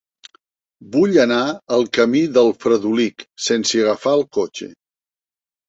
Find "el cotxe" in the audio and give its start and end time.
4.21-4.75